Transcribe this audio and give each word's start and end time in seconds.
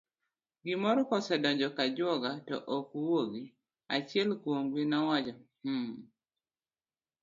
gimoro 0.65 1.01
kosedonjo 1.09 1.67
kajwoga 1.77 2.31
to 2.47 2.57
ok 2.77 2.89
wuogi, 3.05 3.43
achiel 3.95 4.29
kuomgi 4.41 4.83
nowacho 4.91 5.35
mh! 5.69 5.91